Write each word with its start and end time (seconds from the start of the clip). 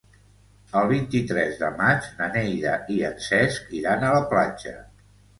El 0.79 0.85
vint-i-tres 0.91 1.59
de 1.59 1.67
maig 1.81 2.07
na 2.21 2.29
Neida 2.35 2.73
i 2.93 2.97
en 3.09 3.19
Cesc 3.25 3.69
iran 3.81 4.07
a 4.07 4.15
la 4.15 4.23
platja. 4.33 4.73